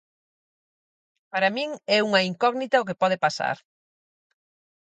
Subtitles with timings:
[1.31, 3.57] Para min é unha incógnita o que pode pasar.